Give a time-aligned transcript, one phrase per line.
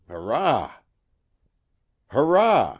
[0.07, 0.77] Hurrah!"
[2.07, 2.39] "Hurrah!"